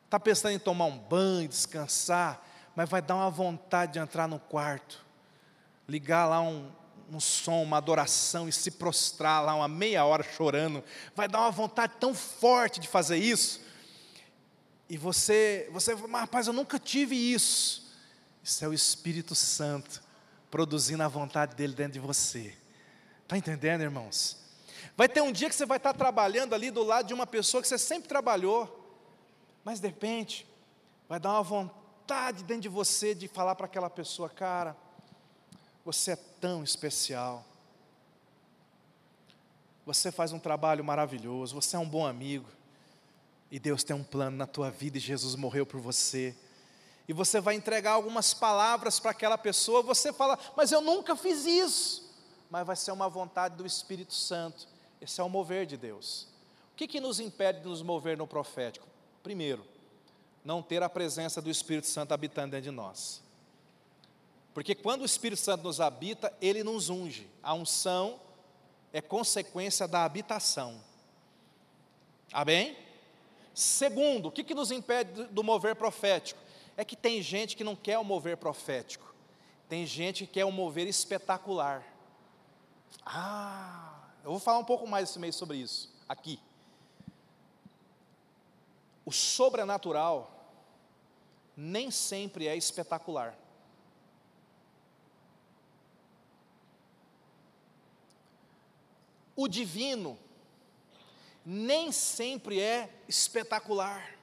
[0.03, 4.38] está pensando em tomar um banho, descansar, mas vai dar uma vontade de entrar no
[4.38, 5.03] quarto,
[5.89, 6.69] ligar lá um,
[7.12, 10.84] um som, uma adoração e se prostrar lá uma meia hora chorando.
[11.15, 13.60] Vai dar uma vontade tão forte de fazer isso.
[14.88, 17.91] E você, você mas rapaz, eu nunca tive isso.
[18.43, 20.04] Isso é o Espírito Santo
[20.55, 22.55] produzindo a vontade dele dentro de você.
[23.23, 24.37] Está entendendo, irmãos?
[24.95, 27.61] Vai ter um dia que você vai estar trabalhando ali do lado de uma pessoa
[27.61, 28.97] que você sempre trabalhou,
[29.65, 30.47] mas de repente
[31.09, 34.77] vai dar uma vontade dentro de você de falar para aquela pessoa, cara,
[35.83, 37.43] você é tão especial.
[39.85, 42.47] Você faz um trabalho maravilhoso, você é um bom amigo.
[43.51, 46.33] E Deus tem um plano na tua vida e Jesus morreu por você.
[47.07, 51.45] E você vai entregar algumas palavras para aquela pessoa, você fala, mas eu nunca fiz
[51.45, 52.13] isso.
[52.49, 54.67] Mas vai ser uma vontade do Espírito Santo.
[54.99, 56.27] Esse é o mover de Deus.
[56.73, 58.87] O que, que nos impede de nos mover no profético?
[59.21, 59.65] Primeiro,
[60.43, 63.21] não ter a presença do Espírito Santo habitando dentro de nós.
[64.53, 67.29] Porque quando o Espírito Santo nos habita, ele nos unge.
[67.43, 68.19] A unção
[68.93, 70.81] é consequência da habitação.
[72.31, 72.77] Amém?
[73.53, 76.39] Segundo, o que, que nos impede do mover profético?
[76.77, 79.13] É que tem gente que não quer o mover profético.
[79.69, 81.83] Tem gente que quer o mover espetacular.
[83.05, 86.39] Ah, eu vou falar um pouco mais esse mês sobre isso, aqui.
[89.05, 90.31] O sobrenatural
[91.55, 93.38] nem sempre é espetacular.
[99.35, 100.17] O divino
[101.45, 104.14] nem sempre é espetacular.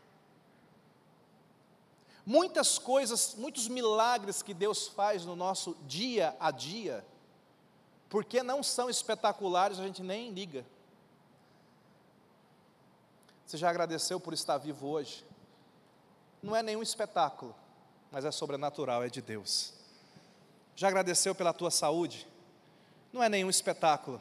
[2.24, 7.04] Muitas coisas, muitos milagres que Deus faz no nosso dia a dia,
[8.08, 10.64] porque não são espetaculares, a gente nem liga.
[13.44, 15.24] Você já agradeceu por estar vivo hoje?
[16.42, 17.54] Não é nenhum espetáculo,
[18.11, 19.74] mas é sobrenatural, é de Deus.
[20.76, 22.26] Já agradeceu pela tua saúde?
[23.12, 24.20] Não é nenhum espetáculo,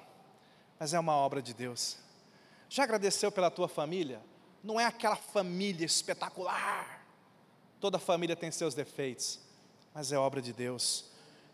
[0.79, 1.97] mas é uma obra de Deus.
[2.67, 4.21] Já agradeceu pela tua família?
[4.63, 7.00] Não é aquela família espetacular.
[7.81, 9.39] Toda família tem seus defeitos,
[9.91, 11.05] mas é obra de Deus.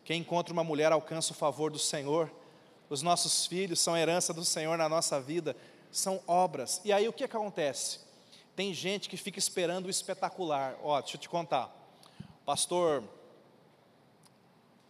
[0.04, 2.30] Quem encontra uma mulher alcança o favor do Senhor.
[2.90, 5.56] Os nossos filhos são herança do Senhor na nossa vida,
[5.90, 6.82] são obras.
[6.84, 8.02] E aí o que, acontece?
[8.58, 10.78] Tem gente que fica esperando o espetacular.
[10.84, 11.74] Ó, deixa eu te contar.
[12.42, 13.06] O pastor,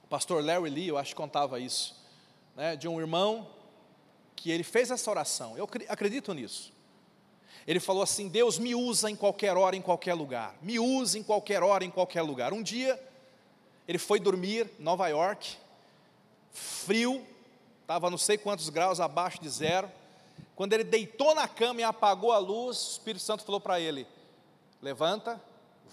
[0.04, 1.96] o pastor Larry Lee, eu acho que contava isso,
[2.56, 3.48] né, de um irmão
[4.36, 5.56] que ele fez essa oração.
[5.56, 6.74] Eu acredito nisso.
[7.68, 10.56] Ele falou assim: Deus me usa em qualquer hora, em qualquer lugar.
[10.62, 12.54] Me usa em qualquer hora, em qualquer lugar.
[12.54, 13.00] Um dia,
[13.88, 15.58] ele foi dormir em Nova York,
[16.52, 17.26] frio,
[17.82, 19.92] estava não sei quantos graus abaixo de zero.
[20.56, 24.08] Quando ele deitou na cama e apagou a luz, o Espírito Santo falou para ele:
[24.82, 25.42] Levanta,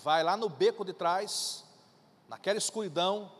[0.02, 1.64] vai lá no beco de trás,
[2.28, 3.30] naquela escuridão,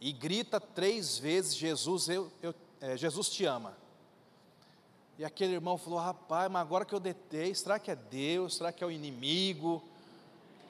[0.00, 3.76] e grita três vezes: Jesus, eu, eu é, Jesus te ama.
[5.20, 8.56] E aquele irmão falou: Rapaz, mas agora que eu detei, será que é Deus?
[8.56, 9.82] Será que é o inimigo?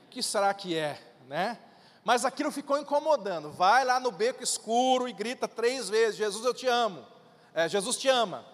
[0.06, 1.56] O que será que é, né?
[2.02, 3.52] Mas aquilo ficou incomodando.
[3.52, 7.06] Vai lá no beco escuro e grita três vezes: Jesus, eu te amo.
[7.54, 8.44] É, Jesus te ama.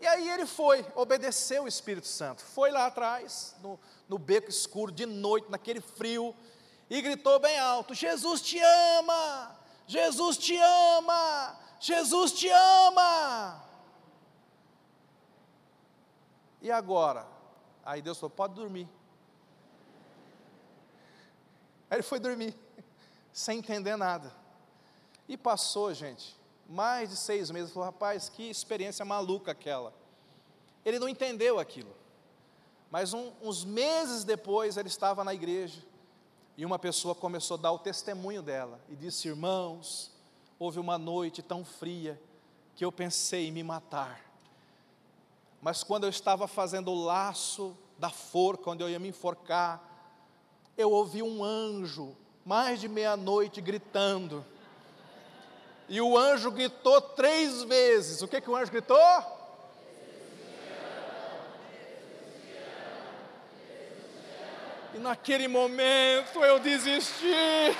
[0.00, 2.42] E aí ele foi, obedeceu o Espírito Santo.
[2.42, 6.34] Foi lá atrás, no, no beco escuro, de noite, naquele frio,
[6.88, 9.54] e gritou bem alto: Jesus te ama!
[9.86, 11.54] Jesus te ama!
[11.78, 13.67] Jesus te ama!
[16.60, 17.26] E agora?
[17.84, 18.88] Aí Deus falou: pode dormir.
[21.90, 22.54] Aí ele foi dormir,
[23.32, 24.32] sem entender nada.
[25.28, 26.36] E passou, gente,
[26.68, 27.72] mais de seis meses.
[27.72, 29.94] Falou: rapaz, que experiência maluca aquela.
[30.84, 31.94] Ele não entendeu aquilo.
[32.90, 35.82] Mas um, uns meses depois ele estava na igreja
[36.56, 40.10] e uma pessoa começou a dar o testemunho dela e disse: Irmãos,
[40.58, 42.20] houve uma noite tão fria
[42.74, 44.27] que eu pensei em me matar.
[45.60, 49.82] Mas quando eu estava fazendo o laço da forca, onde eu ia me enforcar,
[50.76, 54.46] eu ouvi um anjo, mais de meia-noite, gritando.
[55.88, 58.22] E o anjo gritou três vezes.
[58.22, 58.98] O que, que o anjo gritou?
[64.94, 67.26] E naquele momento eu desisti.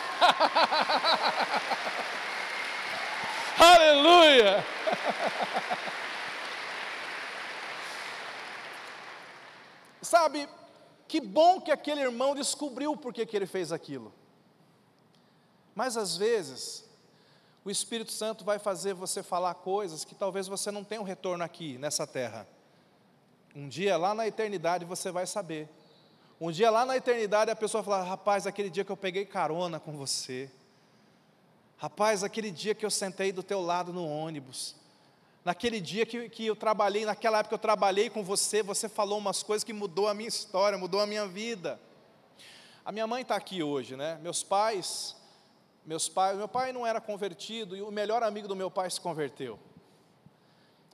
[3.58, 4.64] Aleluia!
[10.00, 10.48] Sabe,
[11.06, 14.12] que bom que aquele irmão descobriu por que ele fez aquilo.
[15.74, 16.84] Mas às vezes,
[17.64, 21.44] o Espírito Santo vai fazer você falar coisas que talvez você não tenha um retorno
[21.44, 22.46] aqui nessa terra.
[23.54, 25.68] Um dia lá na eternidade você vai saber.
[26.40, 29.80] Um dia lá na eternidade a pessoa fala: Rapaz, aquele dia que eu peguei carona
[29.80, 30.50] com você.
[31.76, 34.74] Rapaz, aquele dia que eu sentei do teu lado no ônibus
[35.44, 39.18] naquele dia que, que eu trabalhei, naquela época que eu trabalhei com você, você falou
[39.18, 41.80] umas coisas que mudou a minha história, mudou a minha vida.
[42.84, 44.18] A minha mãe está aqui hoje, né?
[44.22, 45.16] Meus pais,
[45.84, 49.00] meus pais, meu pai não era convertido e o melhor amigo do meu pai se
[49.00, 49.58] converteu.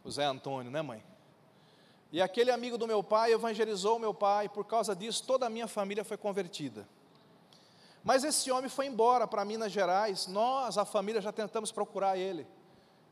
[0.02, 1.02] O Zé Antônio, né, mãe?
[2.12, 5.50] E aquele amigo do meu pai evangelizou o meu pai, por causa disso toda a
[5.50, 6.86] minha família foi convertida.
[8.04, 12.46] Mas esse homem foi embora para Minas Gerais, nós, a família, já tentamos procurar ele.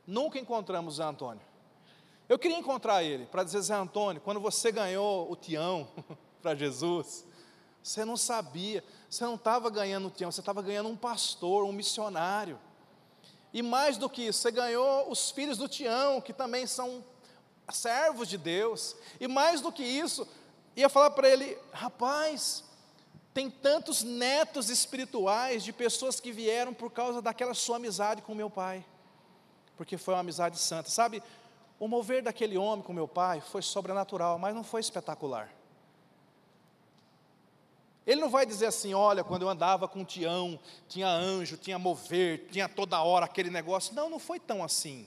[0.07, 1.43] Nunca encontramos Zé Antônio.
[2.29, 5.89] Eu queria encontrar ele para dizer, Zé Antônio, quando você ganhou o Tião
[6.43, 7.25] para Jesus,
[7.83, 11.73] você não sabia, você não estava ganhando o Tião, você estava ganhando um pastor, um
[11.73, 12.59] missionário.
[13.53, 17.05] E mais do que isso, você ganhou os filhos do Tião, que também são
[17.71, 18.97] servos de Deus.
[19.21, 20.27] E mais do que isso,
[20.75, 22.65] ia falar para ele: rapaz,
[23.35, 28.49] tem tantos netos espirituais de pessoas que vieram por causa daquela sua amizade com meu
[28.49, 28.85] pai
[29.77, 30.91] porque foi uma amizade santa.
[30.91, 31.23] Sabe,
[31.79, 35.53] o mover daquele homem com meu pai foi sobrenatural, mas não foi espetacular.
[38.07, 40.59] Ele não vai dizer assim: olha, quando eu andava com o Tião,
[40.89, 43.95] tinha anjo, tinha mover, tinha toda hora aquele negócio.
[43.95, 45.07] Não, não foi tão assim,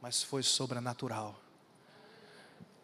[0.00, 1.34] mas foi sobrenatural.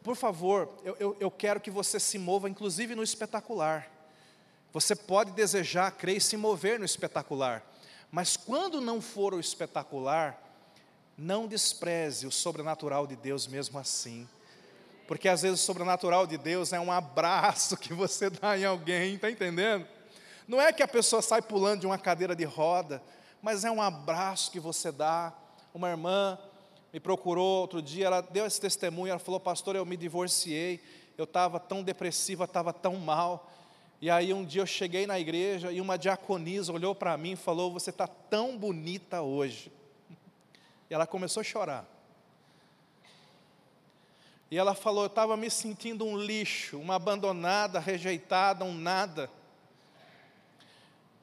[0.03, 3.91] Por favor, eu, eu, eu quero que você se mova, inclusive no espetacular.
[4.73, 7.65] Você pode desejar, crer e se mover no espetacular,
[8.11, 10.44] mas quando não for o espetacular,
[11.17, 14.29] não despreze o sobrenatural de Deus mesmo assim.
[15.07, 19.15] Porque às vezes o sobrenatural de Deus é um abraço que você dá em alguém,
[19.15, 19.87] está entendendo?
[20.47, 23.03] Não é que a pessoa sai pulando de uma cadeira de roda,
[23.41, 25.33] mas é um abraço que você dá.
[25.73, 26.39] Uma irmã
[26.93, 30.81] me procurou outro dia, ela deu esse testemunho, ela falou: Pastor, eu me divorciei,
[31.17, 33.51] eu estava tão depressiva, estava tão mal.
[34.01, 37.37] E aí um dia eu cheguei na igreja e uma diaconisa olhou para mim e
[37.37, 39.73] falou: Você está tão bonita hoje.
[40.89, 41.87] E ela começou a chorar.
[44.51, 49.31] E ela falou: Eu estava me sentindo um lixo, uma abandonada, rejeitada, um nada.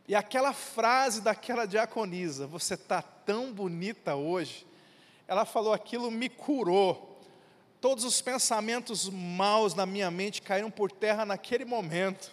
[0.07, 4.67] E aquela frase daquela diaconisa, você está tão bonita hoje,
[5.27, 7.19] ela falou: aquilo me curou.
[7.79, 12.31] Todos os pensamentos maus na minha mente caíram por terra naquele momento.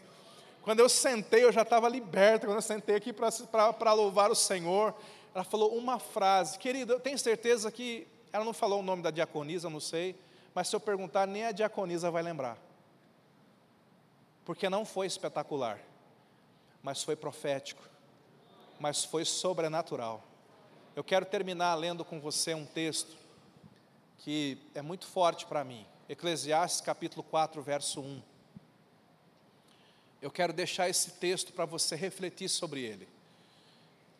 [0.62, 2.46] Quando eu sentei, eu já estava liberto.
[2.46, 4.94] Quando eu sentei aqui para louvar o Senhor,
[5.34, 6.58] ela falou uma frase.
[6.58, 10.16] Querido, eu tenho certeza que ela não falou o nome da diaconisa, não sei.
[10.54, 12.58] Mas se eu perguntar, nem a diaconisa vai lembrar.
[14.44, 15.78] Porque não foi espetacular,
[16.82, 17.82] mas foi profético,
[18.80, 20.24] mas foi sobrenatural.
[20.96, 23.16] Eu quero terminar lendo com você um texto
[24.18, 25.86] que é muito forte para mim.
[26.08, 28.22] Eclesiastes capítulo 4, verso 1.
[30.20, 33.08] Eu quero deixar esse texto para você refletir sobre ele.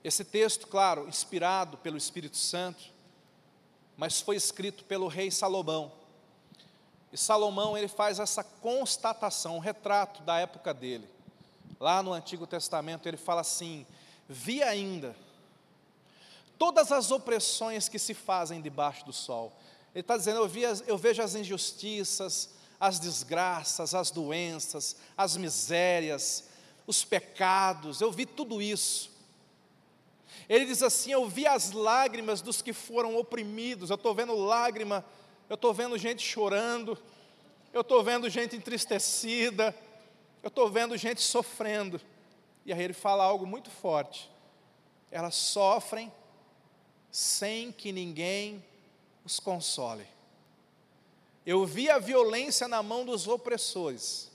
[0.02, 2.84] Esse texto, claro, inspirado pelo Espírito Santo,
[3.96, 5.92] mas foi escrito pelo rei Salomão.
[7.12, 11.08] E Salomão ele faz essa constatação, um retrato da época dele.
[11.80, 13.86] Lá no Antigo Testamento ele fala assim:
[14.28, 15.16] vi ainda
[16.58, 19.52] todas as opressões que se fazem debaixo do sol.
[19.94, 25.36] Ele está dizendo: eu, vi as, eu vejo as injustiças, as desgraças, as doenças, as
[25.36, 26.44] misérias,
[26.86, 29.10] os pecados, eu vi tudo isso.
[30.48, 35.04] Ele diz assim: Eu vi as lágrimas dos que foram oprimidos, eu estou vendo lágrima,
[35.48, 36.96] eu estou vendo gente chorando,
[37.72, 39.76] eu estou vendo gente entristecida,
[40.42, 42.00] eu estou vendo gente sofrendo.
[42.64, 44.30] E aí ele fala algo muito forte:
[45.10, 46.10] elas sofrem
[47.10, 48.64] sem que ninguém
[49.24, 50.06] os console.
[51.44, 54.30] Eu vi a violência na mão dos opressores,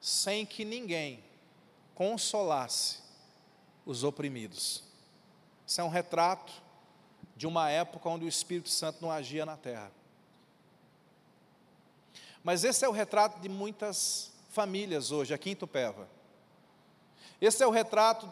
[0.00, 1.22] sem que ninguém
[1.94, 3.03] consolasse
[3.84, 4.82] os oprimidos.
[5.66, 6.52] Isso é um retrato
[7.36, 9.90] de uma época onde o Espírito Santo não agia na terra.
[12.42, 16.08] Mas esse é o retrato de muitas famílias hoje, aqui em Tupéva.
[17.40, 18.30] Esse é o retrato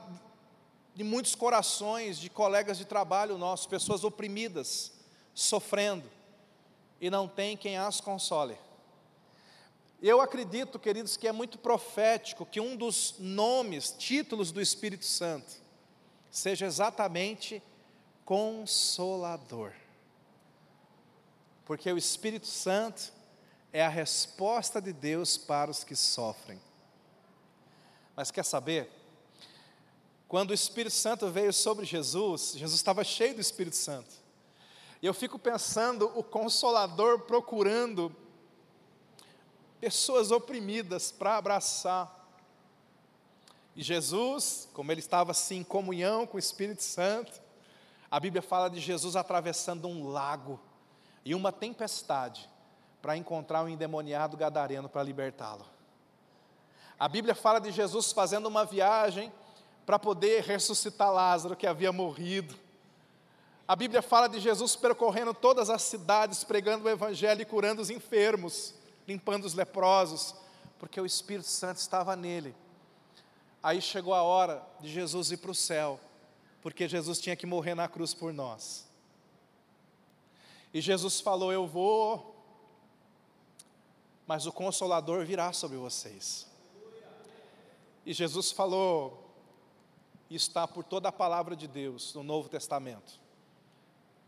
[0.95, 4.93] de muitos corações de colegas de trabalho nossos, pessoas oprimidas,
[5.35, 6.09] sofrendo
[7.01, 8.57] e não tem quem as console.
[10.03, 15.53] Eu acredito, queridos, que é muito profético que um dos nomes, títulos do Espírito Santo,
[16.29, 17.63] seja exatamente
[18.25, 19.73] Consolador.
[21.65, 23.13] Porque o Espírito Santo
[23.73, 26.61] é a resposta de Deus para os que sofrem.
[28.17, 28.91] Mas quer saber?
[30.27, 34.13] Quando o Espírito Santo veio sobre Jesus, Jesus estava cheio do Espírito Santo.
[35.01, 38.15] E eu fico pensando o consolador procurando
[39.83, 42.25] pessoas oprimidas para abraçar.
[43.75, 47.33] E Jesus, como ele estava assim em comunhão com o Espírito Santo,
[48.09, 50.61] a Bíblia fala de Jesus atravessando um lago
[51.25, 52.49] e uma tempestade
[53.01, 55.67] para encontrar um endemoniado gadareno para libertá-lo.
[56.97, 59.33] A Bíblia fala de Jesus fazendo uma viagem
[59.85, 62.55] para poder ressuscitar Lázaro que havia morrido.
[63.67, 67.91] A Bíblia fala de Jesus percorrendo todas as cidades, pregando o Evangelho e curando os
[67.91, 70.35] enfermos, limpando os leprosos,
[70.79, 72.55] porque o Espírito Santo estava nele.
[73.63, 76.01] Aí chegou a hora de Jesus ir para o céu,
[76.61, 78.89] porque Jesus tinha que morrer na cruz por nós.
[80.75, 82.35] E Jesus falou: Eu vou,
[84.27, 86.51] mas o Consolador virá sobre vocês.
[88.05, 89.23] E Jesus falou,
[90.35, 93.21] está por toda a palavra de Deus no Novo Testamento.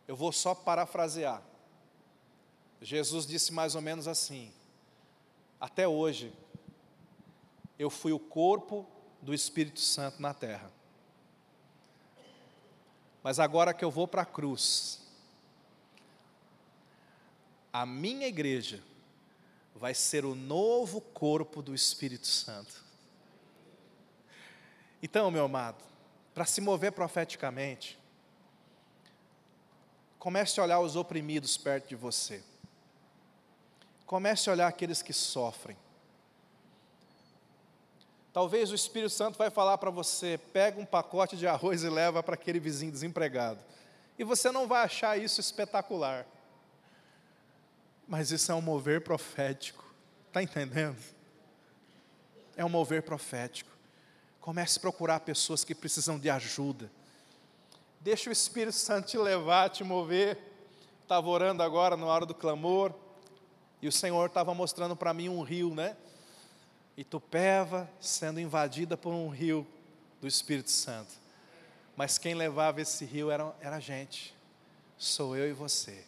[0.06, 1.42] Eu vou só parafrasear.
[2.80, 4.52] Jesus disse mais ou menos assim:
[5.64, 6.30] Até hoje,
[7.78, 8.86] eu fui o corpo
[9.22, 10.70] do Espírito Santo na terra.
[13.22, 15.00] Mas agora que eu vou para a cruz,
[17.72, 18.84] a minha igreja
[19.74, 22.84] vai ser o novo corpo do Espírito Santo.
[25.02, 25.82] Então, meu amado,
[26.34, 27.98] para se mover profeticamente,
[30.24, 32.42] Comece a olhar os oprimidos perto de você.
[34.06, 35.76] Comece a olhar aqueles que sofrem.
[38.32, 42.22] Talvez o Espírito Santo vai falar para você: pega um pacote de arroz e leva
[42.22, 43.60] para aquele vizinho desempregado.
[44.18, 46.26] E você não vai achar isso espetacular.
[48.06, 49.84] Mas isso é um mover profético.
[50.28, 50.98] Está entendendo?
[52.56, 53.70] É um mover profético.
[54.40, 56.90] Comece a procurar pessoas que precisam de ajuda.
[58.00, 60.38] Deixa o Espírito Santo te levar, te mover.
[61.02, 62.92] Estava orando agora na hora do clamor,
[63.84, 65.94] e o Senhor estava mostrando para mim um rio, né?
[66.96, 69.66] Itupeva sendo invadida por um rio
[70.22, 71.12] do Espírito Santo.
[71.94, 74.34] Mas quem levava esse rio era, era a gente,
[74.96, 76.02] sou eu e você.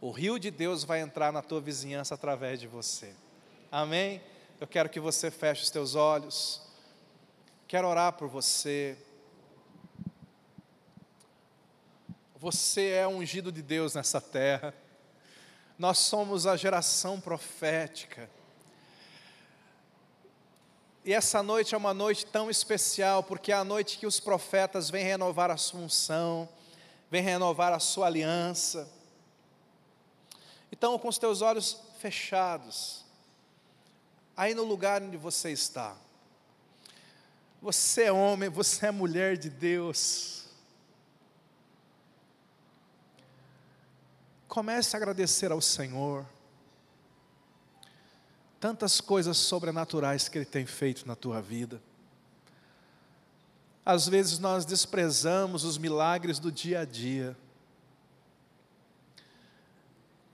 [0.00, 3.12] O rio de Deus vai entrar na tua vizinhança através de você.
[3.68, 4.22] Amém?
[4.60, 6.62] Eu quero que você feche os teus olhos.
[7.66, 8.96] Quero orar por você.
[12.36, 14.72] Você é ungido de Deus nessa terra.
[15.82, 18.30] Nós somos a geração profética.
[21.04, 24.88] E essa noite é uma noite tão especial, porque é a noite que os profetas
[24.88, 26.48] vêm renovar a sua unção,
[27.10, 28.88] vêm renovar a sua aliança.
[30.70, 33.04] Então, com os teus olhos fechados,
[34.36, 35.96] aí no lugar onde você está,
[37.60, 40.41] você é homem, você é mulher de Deus.
[44.52, 46.26] Comece a agradecer ao Senhor.
[48.60, 51.82] Tantas coisas sobrenaturais que Ele tem feito na tua vida.
[53.82, 57.34] Às vezes nós desprezamos os milagres do dia a dia.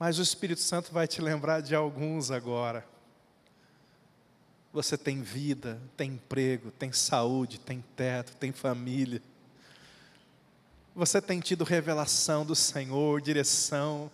[0.00, 2.84] Mas o Espírito Santo vai te lembrar de alguns agora.
[4.72, 9.22] Você tem vida, tem emprego, tem saúde, tem teto, tem família.
[10.99, 14.11] Você tem tido revelação do Senhor, direção.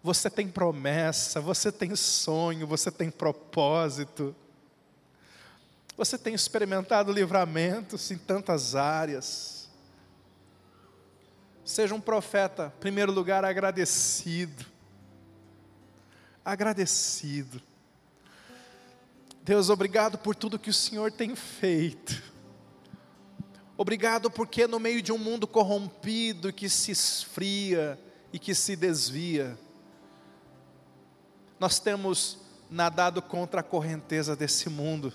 [0.00, 4.32] Você tem promessa, você tem sonho, você tem propósito.
[5.96, 9.68] Você tem experimentado livramentos em tantas áreas.
[11.64, 14.64] Seja um profeta, em primeiro lugar, agradecido
[16.44, 17.60] agradecido.
[19.42, 22.22] Deus, obrigado por tudo que o Senhor tem feito.
[23.80, 27.96] Obrigado porque no meio de um mundo corrompido que se esfria
[28.32, 29.56] e que se desvia,
[31.60, 35.12] nós temos nadado contra a correnteza desse mundo,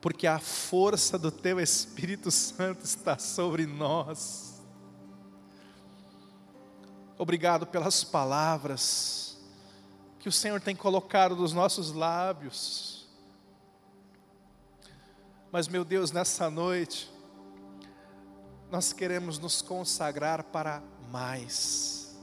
[0.00, 4.60] porque a força do Teu Espírito Santo está sobre nós.
[7.16, 9.38] Obrigado pelas palavras
[10.18, 13.08] que o Senhor tem colocado nos nossos lábios.
[15.52, 17.09] Mas, meu Deus, nessa noite,
[18.70, 22.16] nós queremos nos consagrar para mais.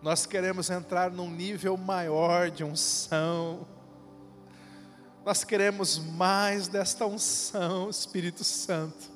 [0.00, 3.66] Nós queremos entrar num nível maior de unção.
[5.24, 9.10] Nós queremos mais desta unção, Espírito Santo.